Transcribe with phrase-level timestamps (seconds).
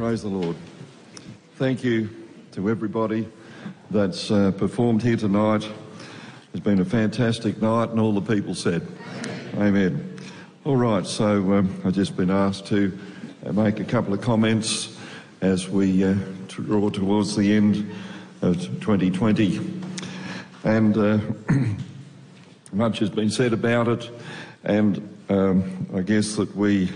[0.00, 0.56] Praise the Lord.
[1.56, 2.08] Thank you
[2.52, 3.28] to everybody
[3.90, 5.68] that's uh, performed here tonight.
[6.54, 8.88] It's been a fantastic night, and all the people said,
[9.58, 10.18] Amen.
[10.64, 12.98] All right, so um, I've just been asked to
[13.44, 14.96] uh, make a couple of comments
[15.42, 16.14] as we uh,
[16.48, 17.92] draw towards the end
[18.40, 19.82] of 2020.
[20.64, 21.18] And uh,
[22.72, 24.10] much has been said about it,
[24.64, 26.90] and um, I guess that we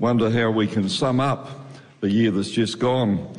[0.00, 1.61] wonder how we can sum up
[2.02, 3.32] the year that's just gone.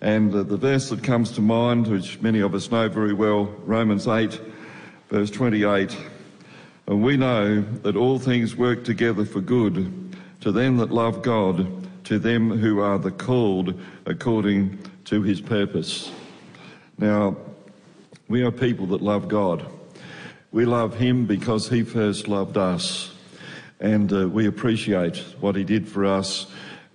[0.00, 3.44] And uh, the verse that comes to mind, which many of us know very well,
[3.64, 4.40] Romans 8,
[5.10, 5.94] verse 28.
[6.86, 11.68] And we know that all things work together for good to them that love God,
[12.04, 16.10] to them who are the called according to his purpose.
[16.96, 17.36] Now,
[18.28, 19.66] we are people that love God.
[20.52, 23.12] We love him because he first loved us.
[23.78, 26.46] And uh, we appreciate what he did for us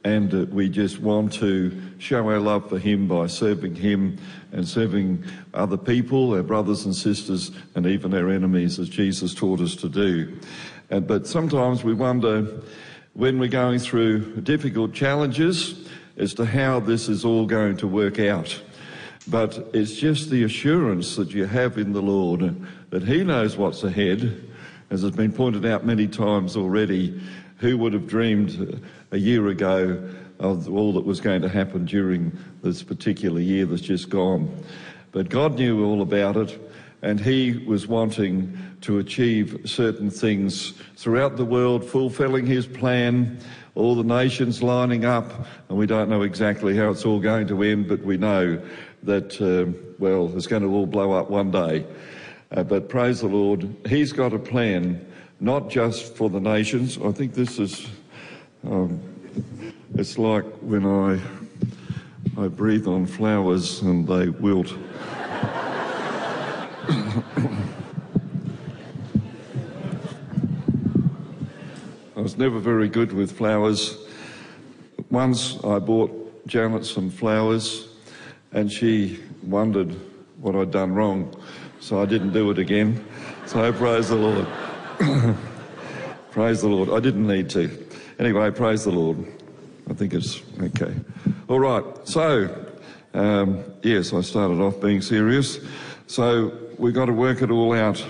[0.03, 4.17] and uh, we just want to show our love for him by serving him
[4.51, 9.61] and serving other people, our brothers and sisters, and even our enemies, as Jesus taught
[9.61, 10.37] us to do.
[10.89, 12.61] Uh, but sometimes we wonder
[13.13, 18.19] when we're going through difficult challenges as to how this is all going to work
[18.19, 18.61] out.
[19.27, 22.55] But it's just the assurance that you have in the Lord
[22.89, 24.49] that He knows what's ahead,
[24.89, 27.21] as has been pointed out many times already.
[27.61, 30.03] Who would have dreamed a year ago
[30.39, 34.51] of all that was going to happen during this particular year that's just gone?
[35.11, 36.59] But God knew all about it,
[37.03, 43.37] and He was wanting to achieve certain things throughout the world, fulfilling His plan,
[43.75, 45.31] all the nations lining up,
[45.69, 48.59] and we don't know exactly how it's all going to end, but we know
[49.03, 51.85] that, uh, well, it's going to all blow up one day.
[52.49, 55.05] Uh, but praise the Lord, He's got a plan
[55.41, 56.99] not just for the nations.
[57.03, 57.87] I think this is,
[58.63, 59.01] um,
[59.95, 61.19] it's like when I,
[62.39, 64.71] I breathe on flowers and they wilt.
[72.15, 73.97] I was never very good with flowers.
[75.09, 77.87] Once I bought Janet some flowers
[78.51, 79.95] and she wondered
[80.39, 81.35] what I'd done wrong,
[81.79, 83.03] so I didn't do it again.
[83.47, 84.47] So praise the Lord.
[86.31, 86.89] praise the Lord.
[86.89, 87.69] I didn't need to.
[88.19, 89.17] Anyway, praise the Lord.
[89.89, 90.93] I think it's okay.
[91.47, 91.83] All right.
[92.07, 92.55] So,
[93.13, 95.59] um, yes, I started off being serious.
[96.07, 98.03] So we've got to work it all out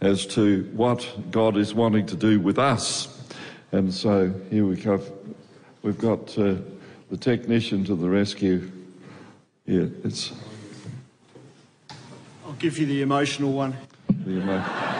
[0.00, 3.08] as to what God is wanting to do with us.
[3.72, 5.02] And so here we come.
[5.82, 6.54] We've got uh,
[7.10, 8.70] the technician to the rescue.
[9.66, 10.32] Yeah, it's.
[12.46, 13.76] I'll give you the emotional one.
[14.24, 14.93] The emo-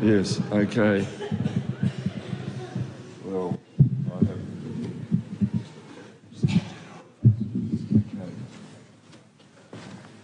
[0.00, 1.06] Yes, okay.
[3.24, 3.58] Well,
[4.12, 4.38] I have.
[6.34, 8.30] Okay.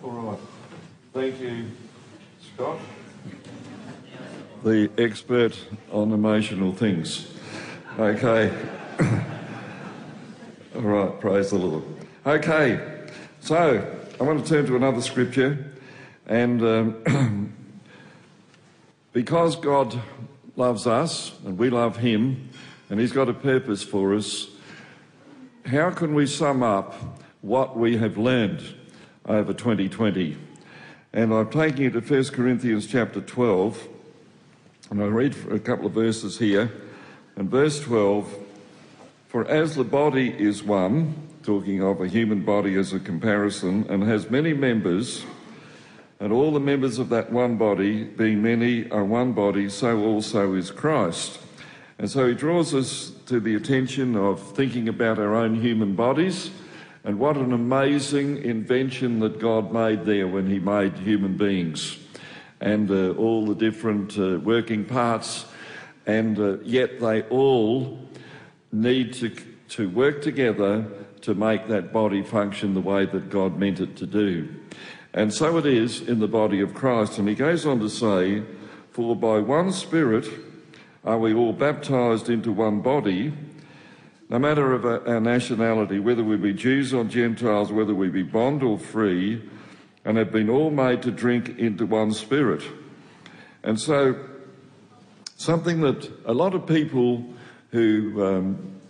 [0.05, 0.39] All right.
[1.15, 1.65] Thank you,
[2.55, 2.79] Scott.
[4.63, 5.59] The expert
[5.91, 7.29] on emotional things.
[7.99, 8.53] Okay.
[10.77, 11.85] All right, praise the Lord.
[12.27, 13.09] Okay,
[13.41, 13.91] so
[14.21, 15.73] I want to turn to another scripture
[16.27, 16.63] and.
[16.63, 17.55] Um,
[19.13, 20.01] Because God
[20.57, 22.49] loves us and we love Him
[22.89, 24.49] and He's got a purpose for us,
[25.67, 26.95] how can we sum up
[27.41, 28.63] what we have learned
[29.27, 30.37] over 2020?
[31.13, 33.87] And I'm taking it to 1 Corinthians chapter 12,
[34.91, 36.73] and I read a couple of verses here.
[37.37, 38.35] And verse 12
[39.29, 44.03] For as the body is one, talking of a human body as a comparison, and
[44.05, 45.25] has many members,
[46.23, 50.55] and all the members of that one body, being many, are one body, so also
[50.55, 51.41] is Christ.
[51.99, 56.53] And so he draws us to the attention of thinking about our own human bodies
[57.03, 61.99] and what an amazing invention that God made there when he made human beings
[62.61, 65.47] and uh, all the different uh, working parts.
[66.07, 67.99] And uh, yet they all
[68.71, 69.35] need to,
[69.71, 70.87] to work together
[71.23, 74.62] to make that body function the way that God meant it to do.
[75.15, 77.19] And so it is in the body of Christ.
[77.19, 78.43] And he goes on to say,
[78.91, 80.27] For by one Spirit
[81.05, 83.33] are we all baptized into one body,
[84.31, 88.63] no matter of our nationality, whether we be Jews or Gentiles, whether we be bond
[88.63, 89.43] or free,
[90.05, 92.63] and have been all made to drink into one Spirit.
[93.63, 94.17] And so,
[95.37, 97.25] something that a lot of people
[97.71, 98.81] who um,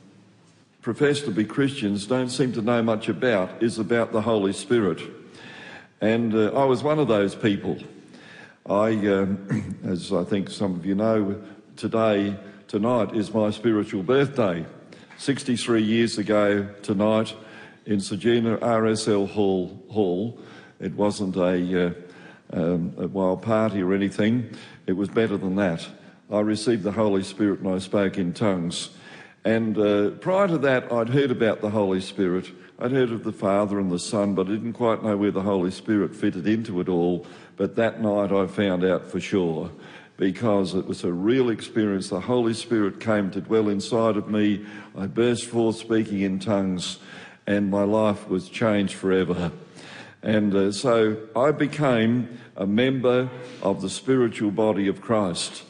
[0.81, 5.01] profess to be Christians don't seem to know much about is about the Holy Spirit.
[6.03, 7.79] And uh, I was one of those people.
[8.69, 11.41] I, um, as I think some of you know,
[11.77, 14.67] today, tonight is my spiritual birthday.
[15.19, 17.37] 63 years ago tonight
[17.87, 19.81] in Sagina RSL Hall.
[19.91, 20.41] Hall.
[20.81, 21.93] It wasn't a, uh,
[22.53, 24.51] um, a wild party or anything.
[24.89, 25.87] It was better than that.
[26.33, 28.91] I received the Holy Spirit and I spoke in tongues.
[29.45, 32.51] And uh, prior to that, I'd heard about the Holy Spirit.
[32.83, 35.43] I'd heard of the Father and the Son, but I didn't quite know where the
[35.43, 37.25] Holy Spirit fitted into it all.
[37.57, 39.71] But that night I found out for sure
[40.17, 42.09] because it was a real experience.
[42.09, 44.67] The Holy Spirit came to dwell inside of me.
[44.99, 46.99] I burst forth speaking in tongues,
[47.47, 49.53] and my life was changed forever.
[50.25, 53.31] And uh, so I became a member
[53.63, 55.63] of the spiritual body of Christ.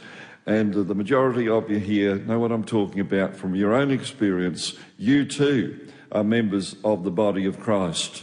[0.46, 3.90] And uh, the majority of you here know what I'm talking about from your own
[3.90, 4.78] experience.
[4.96, 5.78] You too
[6.12, 8.22] are members of the body of Christ.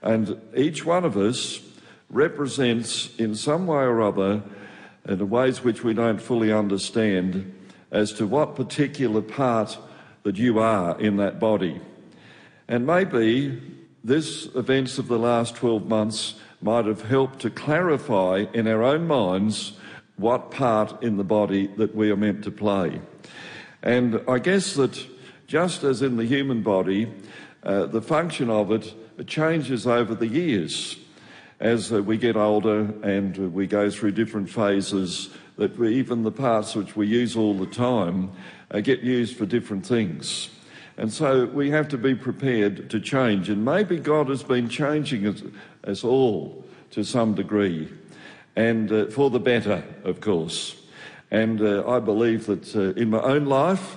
[0.00, 1.60] And each one of us
[2.08, 4.42] represents, in some way or other,
[5.06, 7.54] in ways which we don't fully understand,
[7.90, 9.76] as to what particular part
[10.22, 11.80] that you are in that body.
[12.68, 13.60] And maybe
[14.04, 19.06] this events of the last 12 months might have helped to clarify in our own
[19.06, 19.72] minds
[20.16, 23.00] what part in the body that we are meant to play.
[23.82, 25.06] And I guess that
[25.48, 27.10] just as in the human body,
[27.64, 28.94] uh, the function of it
[29.26, 30.96] changes over the years
[31.58, 36.22] as uh, we get older and uh, we go through different phases that we, even
[36.22, 38.30] the parts which we use all the time
[38.70, 40.50] uh, get used for different things.
[40.98, 43.48] And so we have to be prepared to change.
[43.48, 45.42] And maybe God has been changing us,
[45.82, 47.88] us all to some degree
[48.54, 50.76] and uh, for the better, of course.
[51.30, 53.96] And uh, I believe that in my own life,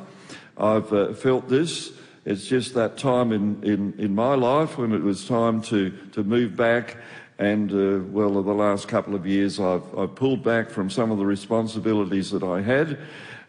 [0.62, 1.92] I've uh, felt this.
[2.24, 6.24] It's just that time in, in, in my life when it was time to, to
[6.24, 6.98] move back.
[7.40, 11.18] And uh, well, the last couple of years, I've, I've pulled back from some of
[11.18, 13.00] the responsibilities that I had.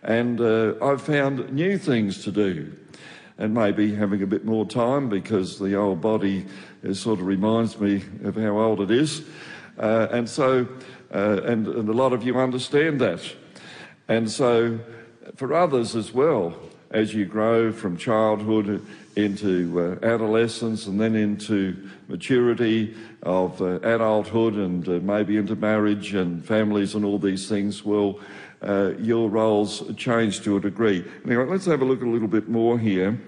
[0.03, 2.73] And uh, I've found new things to do.
[3.37, 6.47] And maybe having a bit more time because the old body
[6.94, 9.23] sort of reminds me of how old it is.
[9.76, 10.67] and so
[11.15, 13.20] uh, and, and a lot of you understand that.
[14.08, 14.79] And so,
[15.37, 16.55] for others as well,
[16.93, 18.85] as you grow from childhood
[19.17, 21.77] into uh, adolescence and then into
[22.09, 27.85] maturity of uh, adulthood and uh, maybe into marriage and families and all these things,
[27.85, 28.21] well,
[28.62, 31.05] uh, your roles change to a degree.
[31.25, 33.19] Anyway, let's have a look a little bit more here.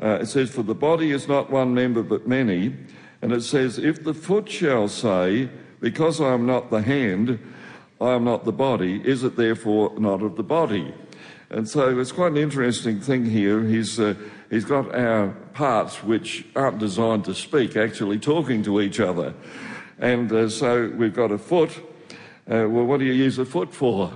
[0.00, 2.74] Uh, it says, For the body is not one member but many.
[3.22, 5.48] And it says, If the foot shall say,
[5.80, 7.38] because I am not the hand,
[8.00, 10.94] I am not the body, is it therefore not of the body?
[11.50, 13.62] And so it's quite an interesting thing here.
[13.62, 14.14] He's, uh,
[14.50, 19.34] he's got our parts which aren't designed to speak, actually talking to each other.
[19.98, 21.70] And uh, so we've got a foot.
[22.50, 24.12] Uh, well, what do you use a foot for?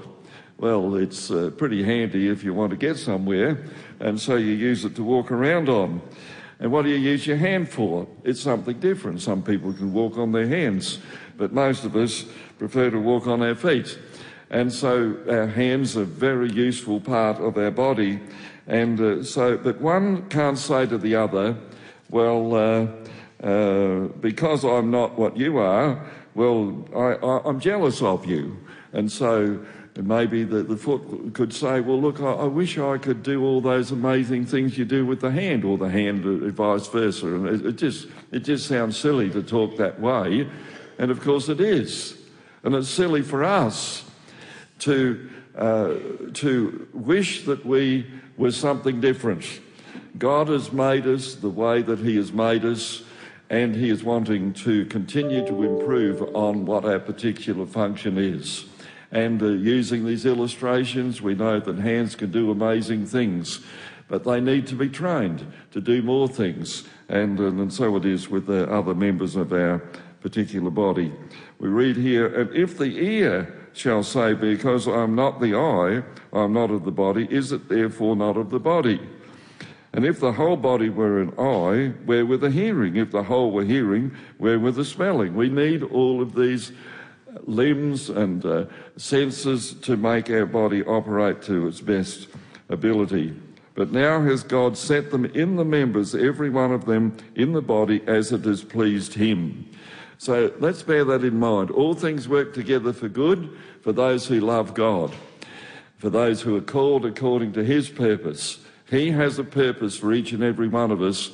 [0.58, 3.64] Well, it's uh, pretty handy if you want to get somewhere,
[3.98, 6.02] and so you use it to walk around on.
[6.58, 8.06] And what do you use your hand for?
[8.24, 9.22] It's something different.
[9.22, 10.98] Some people can walk on their hands
[11.40, 12.26] but most of us
[12.58, 13.98] prefer to walk on our feet.
[14.50, 18.20] And so our hands are a very useful part of our body.
[18.66, 21.56] And uh, so, but one can't say to the other,
[22.10, 22.86] well, uh,
[23.46, 26.04] uh, because I'm not what you are,
[26.34, 28.56] well, I, am jealous of you.
[28.92, 29.64] And so
[29.96, 33.60] maybe the, the foot could say, well, look, I, I, wish I could do all
[33.60, 37.26] those amazing things you do with the hand, or the hand uh, vice versa.
[37.26, 40.50] And it, it just, it just sounds silly to talk that way.
[40.98, 42.16] And of course it is.
[42.64, 44.09] And it's silly for us
[44.80, 45.94] to, uh,
[46.34, 48.06] to wish that we
[48.36, 49.60] were something different.
[50.18, 53.02] God has made us the way that He has made us,
[53.48, 58.66] and He is wanting to continue to improve on what our particular function is.
[59.12, 63.60] And uh, using these illustrations, we know that hands can do amazing things,
[64.08, 66.84] but they need to be trained to do more things.
[67.08, 69.78] And, and so it is with the other members of our
[70.20, 71.12] particular body.
[71.58, 76.02] We read here, and if the ear shall say, Because I am not the eye,
[76.32, 79.00] I am not of the body, is it therefore not of the body?
[79.92, 82.96] And if the whole body were an eye, where were the hearing?
[82.96, 85.34] If the whole were hearing, where were the smelling?
[85.34, 86.72] We need all of these
[87.44, 92.28] limbs and uh, senses to make our body operate to its best
[92.68, 93.34] ability.
[93.74, 97.62] But now has God set them in the members, every one of them in the
[97.62, 99.68] body, as it has pleased Him.
[100.20, 101.70] So let's bear that in mind.
[101.70, 105.14] All things work together for good for those who love God,
[105.96, 108.58] for those who are called according to His purpose.
[108.90, 111.30] He has a purpose for each and every one of us.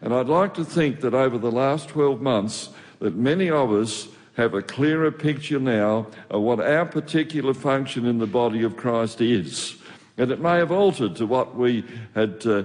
[0.00, 2.68] And I'd like to think that over the last 12 months,
[3.00, 8.18] that many of us have a clearer picture now of what our particular function in
[8.18, 9.77] the body of Christ is.
[10.18, 11.84] And it may have altered to what we
[12.14, 12.64] had uh,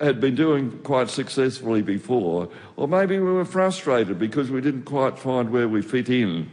[0.00, 5.18] had been doing quite successfully before, or maybe we were frustrated because we didn't quite
[5.18, 6.48] find where we fit in.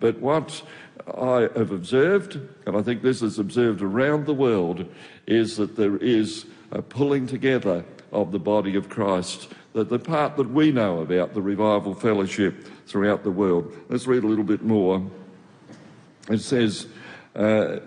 [0.00, 0.62] But what
[1.06, 4.86] I have observed, and I think this is observed around the world,
[5.26, 9.52] is that there is a pulling together of the body of Christ.
[9.74, 13.72] That the part that we know about the revival fellowship throughout the world.
[13.88, 15.04] Let's read a little bit more.
[16.28, 16.86] It says,
[17.36, 17.78] uh,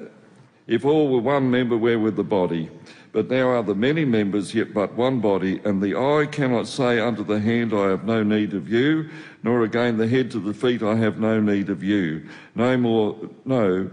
[0.67, 2.69] If all were one member, where would the body?
[3.11, 6.99] But now are the many members, yet but one body, and the eye cannot say
[6.99, 9.09] unto the hand, I have no need of you,
[9.43, 12.27] nor again the head to the feet, I have no need of you.
[12.55, 13.91] No more, no,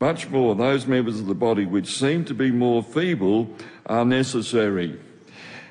[0.00, 3.48] much more, those members of the body which seem to be more feeble
[3.86, 5.00] are necessary.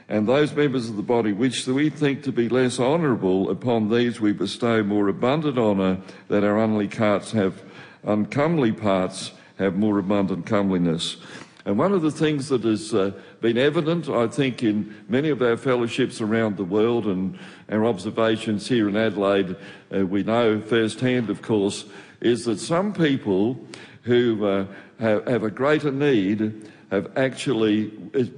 [0.10, 4.20] And those members of the body which we think to be less honourable, upon these
[4.20, 7.62] we bestow more abundant honour, that our unly parts have
[8.04, 11.18] uncomely parts have more abundant comeliness.
[11.66, 13.12] And one of the things that has uh,
[13.42, 17.38] been evident, I think, in many of our fellowships around the world and
[17.70, 19.58] our observations here in Adelaide,
[19.94, 21.84] uh, we know firsthand, of course,
[22.22, 23.60] is that some people
[24.04, 24.66] who uh,
[25.02, 27.88] have, have, a greater need have actually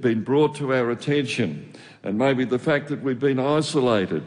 [0.00, 1.72] been brought to our attention.
[2.02, 4.24] And maybe the fact that we've been isolated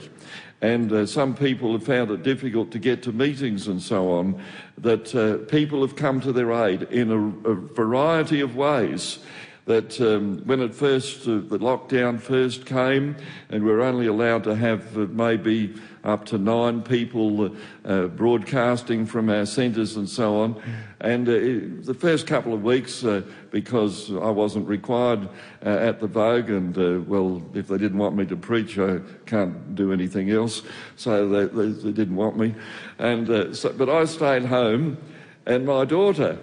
[0.63, 4.41] and uh, some people have found it difficult to get to meetings and so on,
[4.77, 9.19] that uh, people have come to their aid in a, a variety of ways.
[9.65, 13.15] That um, when it first, uh, the lockdown first came,
[13.49, 17.49] and we were only allowed to have uh, maybe up to nine people uh,
[17.85, 20.61] uh, broadcasting from our centres and so on.
[20.99, 25.29] And uh, the first couple of weeks, uh, because I wasn't required
[25.61, 29.93] at the Vogue, and well, if they didn't want me to preach, I can't do
[29.93, 30.61] anything else.
[30.97, 32.53] So they, they, they didn't want me.
[32.99, 34.97] And so, but I stayed home,
[35.45, 36.37] and my daughter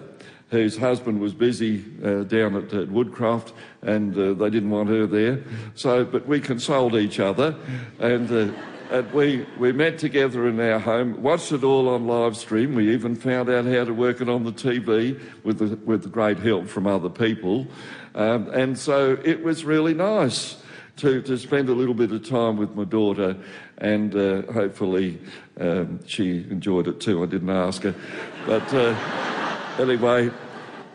[0.51, 5.07] whose husband was busy uh, down at, at, Woodcroft and uh, they didn't want her
[5.07, 5.41] there.
[5.75, 7.55] So, but we consoled each other
[7.99, 8.53] and uh,
[8.91, 12.75] and we, we met together in our home, watched it all on live stream.
[12.75, 16.39] We even found out how to work it on the TV with, the, with great
[16.39, 17.67] help from other people.
[18.15, 20.61] Um, and so it was really nice
[20.97, 23.37] to, to spend a little bit of time with my daughter,
[23.77, 25.21] and uh, hopefully
[25.57, 27.23] um, she enjoyed it too.
[27.23, 27.95] I didn't ask her.
[28.45, 28.93] But uh,
[29.79, 30.29] anyway,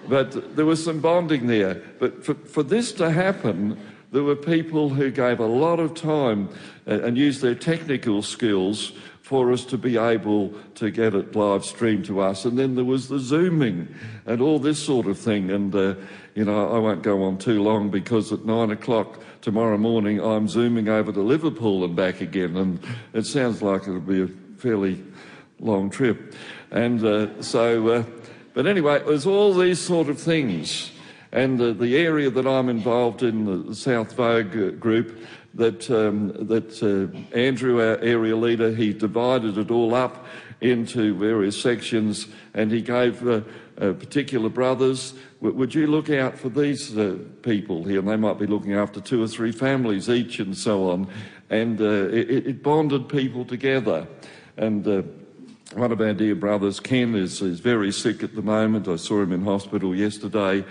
[0.08, 1.82] but there was some bonding there.
[1.98, 3.78] But for, for this to happen,
[4.12, 6.48] there were people who gave a lot of time
[6.86, 8.92] uh, and used their technical skills
[9.26, 12.44] for us to be able to get it live streamed to us.
[12.44, 13.92] And then there was the Zooming
[14.24, 15.50] and all this sort of thing.
[15.50, 15.96] And, uh,
[16.36, 20.46] you know, I won't go on too long because at nine o'clock tomorrow morning I'm
[20.46, 22.56] Zooming over to Liverpool and back again.
[22.56, 22.78] And
[23.14, 24.28] it sounds like it'll be a
[24.58, 25.02] fairly
[25.58, 26.32] long trip.
[26.70, 28.04] And uh, so, uh,
[28.56, 30.90] but anyway, it was all these sort of things
[31.30, 35.20] and the, the area that I'm involved in, the South Vogue group,
[35.52, 40.24] that, um, that uh, Andrew, our area leader, he divided it all up
[40.62, 43.42] into various sections and he gave uh,
[43.78, 47.98] uh, particular brothers, would you look out for these uh, people here?
[47.98, 51.06] And they might be looking after two or three families each and so on.
[51.50, 54.08] And uh, it, it, bonded people together.
[54.56, 55.02] And uh,
[55.76, 58.88] one of our dear brothers, Ken, is, is very sick at the moment.
[58.88, 60.64] I saw him in hospital yesterday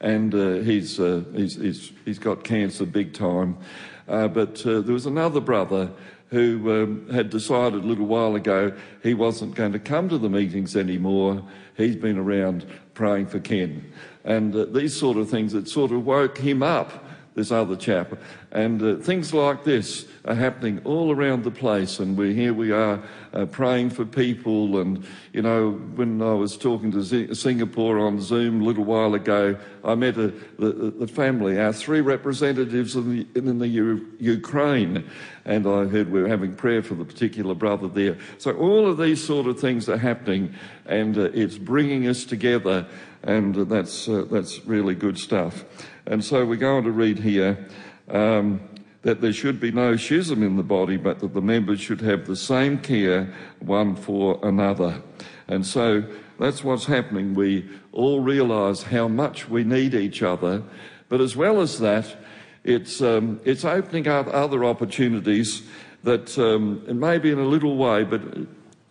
[0.00, 3.58] and uh, he's, uh, he's, he's, he's got cancer big time.
[4.06, 5.90] Uh, but uh, there was another brother
[6.30, 10.30] who um, had decided a little while ago he wasn't going to come to the
[10.30, 11.42] meetings anymore.
[11.76, 12.64] He's been around
[12.94, 13.92] praying for Ken.
[14.24, 18.12] And uh, these sort of things, it sort of woke him up this other chap.
[18.50, 22.70] And uh, things like this are happening all around the place, and we here we
[22.70, 24.78] are uh, praying for people.
[24.78, 29.14] And you know, when I was talking to Z- Singapore on Zoom a little while
[29.14, 34.06] ago, I met a, the, the, family, our three representatives in the, in the U-
[34.20, 35.08] Ukraine,
[35.44, 38.18] and I heard we were having prayer for the particular brother there.
[38.38, 40.54] So all of these sort of things are happening,
[40.86, 42.86] and uh, it's bringing us together,
[43.22, 45.64] and that's uh, that's really good stuff.
[46.06, 47.66] And so we're going to read here
[48.08, 48.60] um,
[49.02, 52.26] that there should be no schism in the body, but that the members should have
[52.26, 55.02] the same care one for another.
[55.48, 56.04] And so
[56.38, 57.34] that's what's happening.
[57.34, 60.62] We all realise how much we need each other,
[61.08, 62.16] but as well as that,
[62.64, 65.62] it's, um, it's opening up other opportunities
[66.04, 68.22] that, um, maybe in a little way, but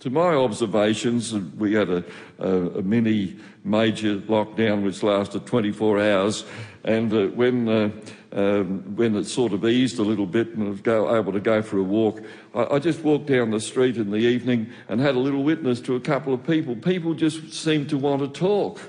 [0.01, 2.03] to my observations, we had a,
[2.39, 6.43] a, a mini major lockdown which lasted 24 hours,
[6.83, 7.91] and uh, when uh,
[8.33, 11.39] um, when it sort of eased a little bit and I was go, able to
[11.39, 12.21] go for a walk,
[12.55, 15.79] I, I, just walked down the street in the evening and had a little witness
[15.81, 16.75] to a couple of people.
[16.75, 18.79] People just seemed to want to talk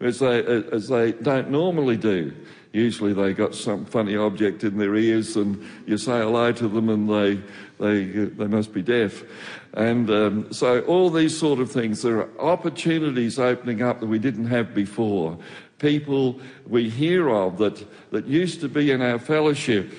[0.00, 2.32] as they as they don't normally do.
[2.76, 6.88] Usually they got some funny object in their ears, and you say hello to them,
[6.88, 7.40] and they
[7.80, 9.24] they they must be deaf.
[9.72, 14.18] And um, so all these sort of things, there are opportunities opening up that we
[14.18, 15.38] didn't have before.
[15.78, 19.92] People we hear of that that used to be in our fellowship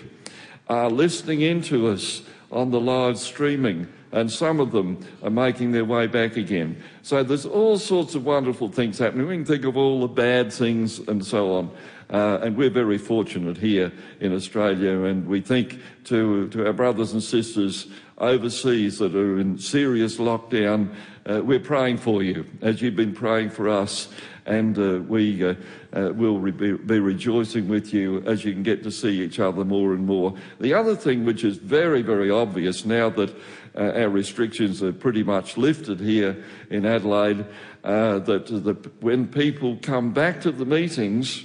[0.69, 5.86] are listening into us on the live streaming and some of them are making their
[5.86, 6.81] way back again.
[7.01, 9.27] So there's all sorts of wonderful things happening.
[9.27, 11.72] We can think of all the bad things and so on.
[12.09, 17.11] Uh, and we're very fortunate here in Australia, and we think to, to our brothers
[17.11, 17.87] and sisters
[18.17, 20.93] overseas that are in serious lockdown,
[21.25, 24.07] uh, we're praying for you as you've been praying for us,
[24.45, 25.53] and uh, we uh,
[25.93, 29.65] uh, will re- be rejoicing with you as you can get to see each other
[29.65, 30.33] more and more.
[30.61, 33.35] The other thing, which is very, very obvious now that
[33.75, 37.45] uh, our restrictions are pretty much lifted here in Adelaide,
[37.83, 41.43] uh, that, that when people come back to the meetings,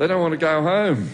[0.00, 1.10] they don't want to go home.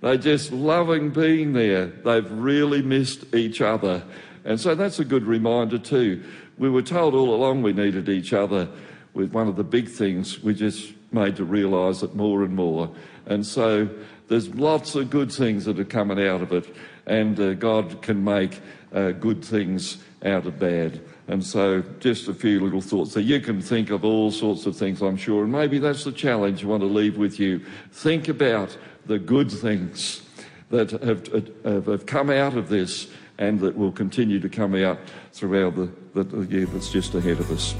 [0.00, 1.86] They're just loving being there.
[1.86, 4.04] They've really missed each other.
[4.44, 6.22] And so that's a good reminder, too.
[6.56, 8.68] We were told all along we needed each other.
[9.12, 12.94] With one of the big things, we just made to realise it more and more.
[13.26, 13.88] And so
[14.28, 16.72] there's lots of good things that are coming out of it,
[17.06, 18.60] and uh, God can make
[18.94, 21.00] uh, good things out of bad.
[21.28, 23.12] And so, just a few little thoughts.
[23.12, 26.12] So, you can think of all sorts of things, I'm sure, and maybe that's the
[26.12, 27.60] challenge I want to leave with you.
[27.92, 28.76] Think about
[29.06, 30.22] the good things
[30.70, 34.98] that have, have come out of this and that will continue to come out
[35.32, 37.74] throughout the, the year that's just ahead of us.